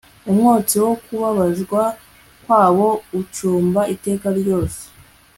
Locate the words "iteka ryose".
3.93-4.81